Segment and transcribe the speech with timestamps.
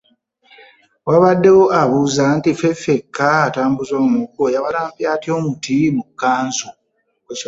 [1.07, 6.69] Wabaddewo abuuza nti; Ffeffekka atambuza omuggo yawalampye atya omuti mu kkanzu?